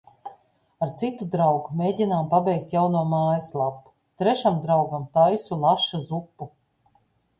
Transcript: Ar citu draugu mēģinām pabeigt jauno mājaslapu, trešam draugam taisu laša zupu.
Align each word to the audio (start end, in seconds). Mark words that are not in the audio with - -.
Ar 0.85 0.93
citu 1.01 1.27
draugu 1.35 1.75
mēģinām 1.81 2.31
pabeigt 2.31 2.73
jauno 2.77 3.03
mājaslapu, 3.11 3.93
trešam 4.23 4.59
draugam 4.65 5.05
taisu 5.19 5.63
laša 5.67 6.01
zupu. 6.09 6.49